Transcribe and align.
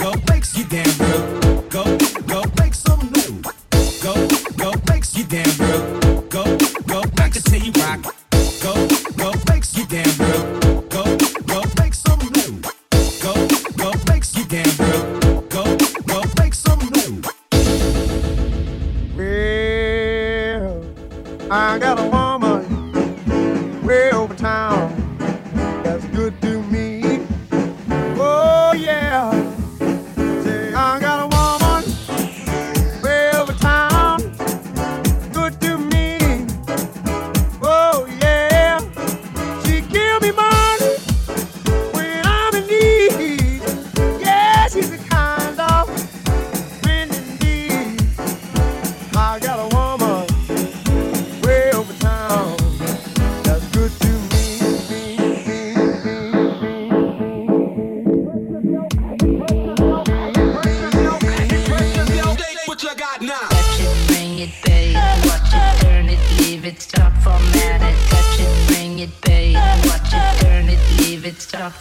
go, 0.00 0.12
make 0.30 0.44
you 0.56 0.64
damn 0.64 0.98
real. 0.98 1.62
Go, 1.68 1.84
go, 2.26 2.42
some 2.74 3.00
new. 3.16 3.42
Go, 4.02 4.14
go, 4.56 4.72
make 4.88 5.04
you 5.14 5.24
damn 5.24 5.50
real. 5.58 6.22
Go, 6.28 6.44
go, 6.86 7.02
you 7.64 7.72
rock. 7.82 8.02
Go, 8.62 8.72
go, 9.16 9.32
you 9.76 9.84
damn 9.86 10.10
real. 10.18 10.82
Go, 10.88 11.04
go, 11.46 11.62
some 11.94 12.18
new. 12.36 12.60
Go, 13.20 13.34
go, 13.76 13.92
make 14.08 14.24
you 14.34 14.44
damn 14.46 14.72
real. 14.78 15.42
Go, 15.54 15.76
go, 16.06 16.22
some 16.54 16.80
new. 16.96 17.22
I 21.52 21.78
got 21.78 21.98
a 21.98 22.02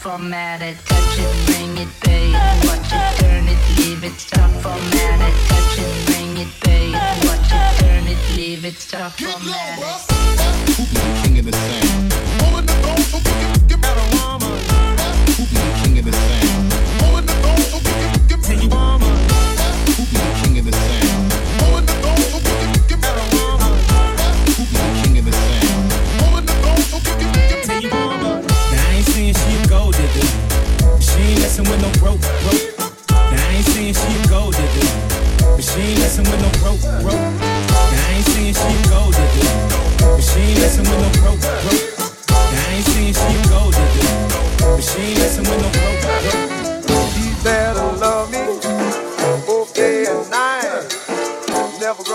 touch 0.09 1.19
it, 1.19 1.45
bring 1.45 1.77
it, 1.77 1.87
pay 2.01 2.31
it, 2.31 2.65
watch 2.65 2.91
it, 2.91 3.19
turn 3.19 3.47
it, 3.47 3.59
leave 3.77 4.03
it, 4.03 4.13
stop 4.13 4.49
touch 4.63 5.77
it, 5.77 6.05
bring 6.07 6.37
it, 6.37 6.47
pay 6.61 6.89
it, 6.89 7.25
watch 7.25 7.51
it, 7.51 7.79
turn 7.79 8.07
it, 8.07 8.17
leave 8.35 8.65
it, 8.65 8.73
stop. 8.73 9.15
King 9.17 9.27
of 11.37 11.45
the 11.45 11.51
sound. 11.51 12.13
Rolling 12.41 12.65
the 12.65 12.73
bones, 12.81 13.05
so 13.05 13.17
we 13.17 13.23
can 13.23 13.67
get 13.67 13.81
better, 13.81 14.15
mama. 14.15 14.49
King 15.83 15.99
of 15.99 16.05
the 16.05 16.11
sound. 16.11 16.38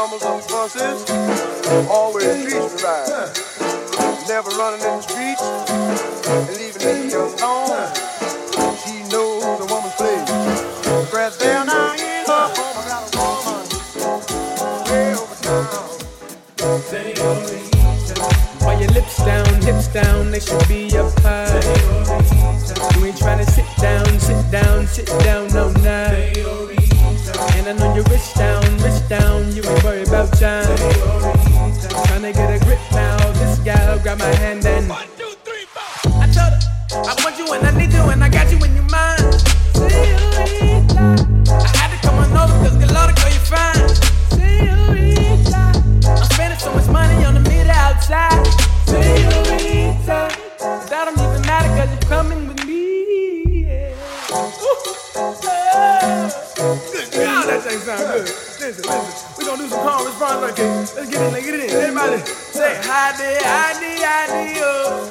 summers 0.04 0.22
on 0.24 0.40
buses, 0.48 1.10
always 1.88 2.44
beach 2.44 2.82
ride. 2.82 3.32
Never 4.28 4.50
running 4.50 4.80
in 4.80 4.96
the 4.96 5.00
streets. 5.00 5.63
grab 34.16 34.30
my 34.30 34.36
hand 34.36 34.64
and 34.66 34.88
one, 34.88 35.06
two, 35.16 35.30
three, 35.44 35.64
four. 35.66 36.12
I 36.20 36.26
told 36.26 36.52
her 36.52 36.60
I 36.94 37.14
want 37.22 37.38
you 37.38 37.52
and 37.52 37.66
I 37.66 37.70
need 37.76 37.92
you 37.92 38.02
and 38.10 38.22
I 38.22 38.28
got 38.28 38.50
you 38.50 38.58
and 38.62 38.74
you're 38.74 38.90
mine. 38.90 39.32
See 39.74 40.10
you 40.10 40.18
later. 40.38 41.16
I 41.50 41.68
had 41.78 41.90
to 41.90 41.98
come 42.06 42.18
on 42.18 42.30
over 42.32 42.54
cause 42.62 42.76
good 42.78 42.90
girl, 42.90 43.10
you're 43.10 43.48
fine. 43.50 43.88
See 44.34 44.66
you 44.66 44.76
later. 44.94 45.66
I'm 46.06 46.26
spending 46.30 46.58
so 46.58 46.72
much 46.72 46.88
money 46.88 47.24
on 47.24 47.34
the 47.34 47.40
meter 47.40 47.70
outside. 47.70 48.46
See 48.86 48.96
you 48.96 49.30
Señorita. 49.30 50.20
That 50.90 51.04
don't 51.06 51.18
even 51.18 51.42
matter 51.46 51.70
cause 51.78 51.90
you're 51.90 52.08
coming 52.10 52.48
with 52.48 52.64
me. 52.66 53.66
Yeah. 53.66 53.94
Oh. 54.30 54.80
Good 56.92 57.12
God, 57.12 57.48
that 57.48 57.62
thing 57.62 57.78
sound 57.78 58.00
good. 58.00 58.22
Listen, 58.22 58.84
listen. 58.84 59.38
We're 59.38 59.46
gonna 59.46 59.62
do 59.62 59.68
some 59.68 59.82
calm 59.82 60.06
response 60.06 60.40
like 60.40 60.56
this. 60.56 60.94
Let's 60.96 61.10
get 61.10 61.22
in, 61.22 61.32
let's 61.32 61.44
get 61.44 61.54
it 61.54 61.60
in. 61.64 61.70
Everybody. 61.70 62.43
Say, 62.54 62.78
hi 62.84 63.10
howdy, 63.42 63.98
howdy, 63.98 64.62
oh. 64.62 65.10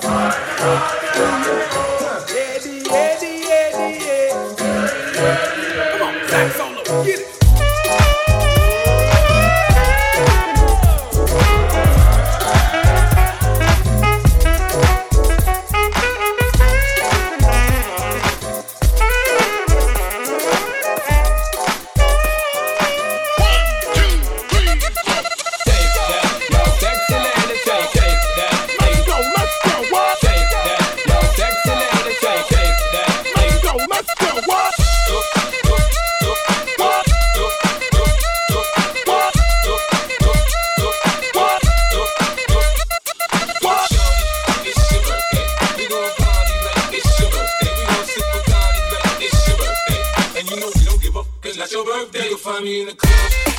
your 51.74 51.84
birthday, 51.86 52.30
you'll 52.30 52.38
find 52.38 52.64
me 52.64 52.82
in 52.82 52.88
the 52.88 52.94
club. 52.94 53.53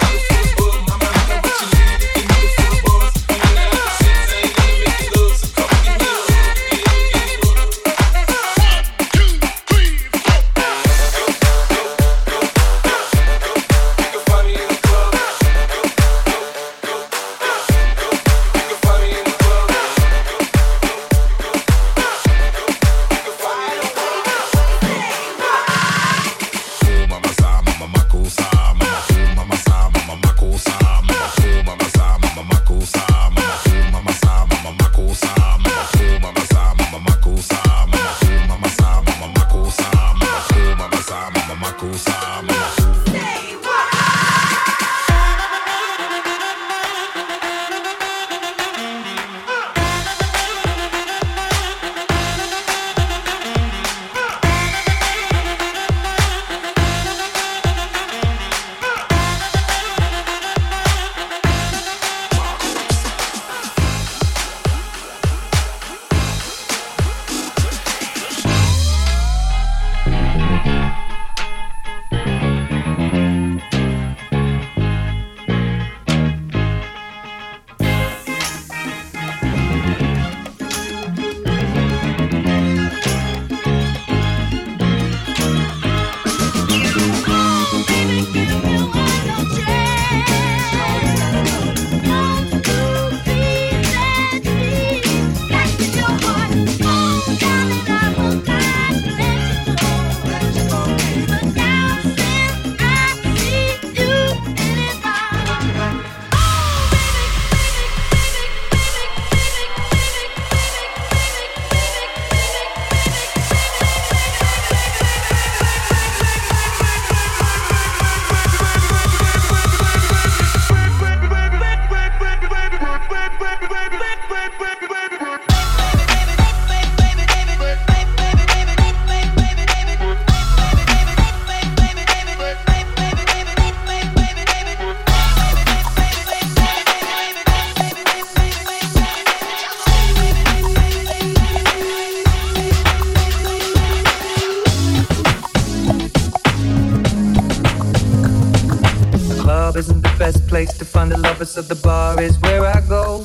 Find 150.94 151.10
the 151.10 151.18
lovers, 151.18 151.50
so 151.50 151.60
the 151.60 151.74
bar 151.74 152.22
is 152.22 152.38
where 152.40 152.64
I 152.64 152.80
go. 152.88 153.24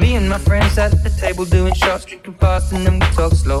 Me 0.00 0.16
and 0.16 0.26
my 0.26 0.38
friends 0.38 0.78
at 0.78 0.90
the 1.04 1.10
table 1.20 1.44
doing 1.44 1.74
shots, 1.74 2.06
drinking 2.06 2.34
fast, 2.40 2.72
and 2.72 2.86
then 2.86 2.94
we 2.94 3.06
talk 3.14 3.32
slow. 3.34 3.60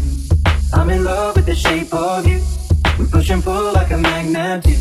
I'm 0.73 0.89
in 0.89 1.03
love 1.03 1.35
with 1.35 1.45
the 1.45 1.55
shape 1.55 1.93
of 1.93 2.25
you. 2.25 2.41
We 2.97 3.05
push 3.05 3.29
and 3.29 3.43
pull 3.43 3.73
like 3.73 3.91
a 3.91 3.97
magnet 3.97 4.63
do. 4.63 4.75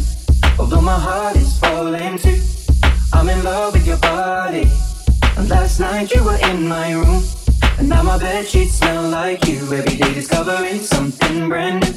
Although 0.58 0.81
my 0.81 0.98
heart 0.98 1.37
is 1.37 1.58
falling 1.58 2.19
too. 2.19 2.40
I'm 3.12 3.28
in 3.28 3.42
love 3.42 3.72
with 3.72 3.87
your 3.87 3.98
body. 3.98 4.69
And 5.37 5.48
last 5.48 5.81
night 5.81 6.12
you 6.14 6.22
were 6.25 6.38
in 6.48 6.69
my 6.69 6.92
room. 6.92 7.22
And 7.78 7.88
now 7.88 8.02
my 8.02 8.19
bed 8.19 8.46
sheets 8.46 8.75
smell 8.75 9.08
like 9.08 9.46
you. 9.46 9.58
Every 9.72 9.96
day 9.96 10.14
discovering 10.14 10.78
something 10.81 11.48
brand 11.48 11.82
new. 11.82 11.94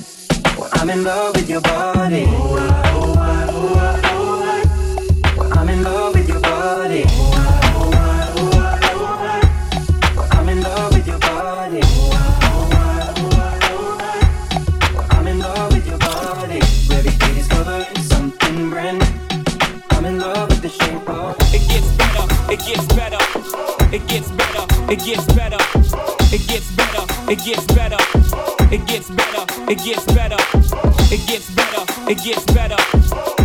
Well, 0.58 0.70
I'm 0.74 0.90
in 0.90 1.04
love 1.04 1.36
with 1.36 1.50
your 1.50 1.62
body. 1.62 2.26
Oh, 2.28 2.56
I, 2.58 2.92
oh, 2.94 3.14
I, 3.14 3.48
oh, 3.52 3.74
I, 3.76 4.02
oh, 4.06 5.34
I. 5.34 5.38
Well, 5.38 5.60
I'm 5.60 5.70
in 5.70 5.84
love 5.84 6.13
it 31.24 31.30
gets 31.30 31.50
better, 31.52 31.86
it 32.12 32.18
gets 32.24 32.46
better, 32.54 32.76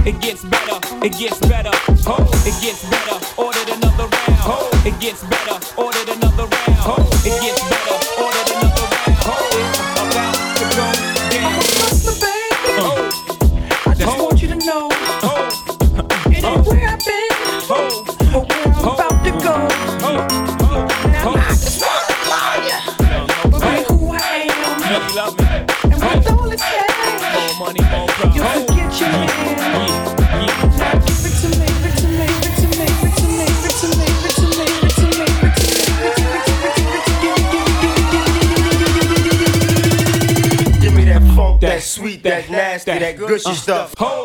it 0.04 0.20
gets 0.20 0.44
better, 0.44 1.04
it 1.04 1.12
gets 1.12 1.38
better, 1.40 1.70
it 1.70 2.60
gets 2.60 2.90
better, 2.90 3.40
ordered 3.40 3.68
another 3.68 4.08
round, 4.08 4.86
it 4.86 4.98
gets 5.00 5.22
better, 5.24 5.80
ordered 5.80 5.97
sweet, 41.88 42.22
that 42.22 42.50
nasty, 42.50 42.98
that 42.98 43.16
gushy 43.16 43.50
uh. 43.50 43.54
stuff. 43.54 43.94
Ho! 43.98 44.24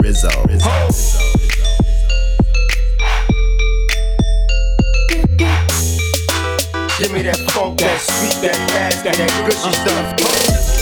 Rizzo. 0.00 0.28
Give 6.98 7.12
me 7.12 7.22
that 7.22 7.36
funk, 7.50 7.78
that 7.80 8.00
sweet, 8.00 8.42
that 8.42 8.58
nasty, 8.68 9.10
that 9.10 9.44
gushy 9.44 9.68
uh. 9.68 9.72
stuff. 9.72 10.73